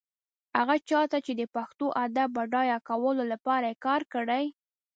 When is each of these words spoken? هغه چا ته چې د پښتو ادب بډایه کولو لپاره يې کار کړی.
هغه 0.57 0.75
چا 0.89 1.01
ته 1.11 1.17
چې 1.25 1.31
د 1.35 1.41
پښتو 1.55 1.85
ادب 2.05 2.29
بډایه 2.37 2.77
کولو 2.89 3.23
لپاره 3.33 3.65
يې 3.71 3.81
کار 3.85 4.01
کړی. 4.13 4.43